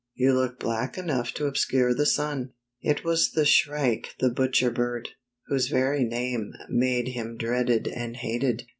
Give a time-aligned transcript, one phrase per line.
[0.15, 5.09] You look black enough to obscure the sun." It was Shrike the Butcher Bird,
[5.45, 8.63] whose very name made him dreaded and hated.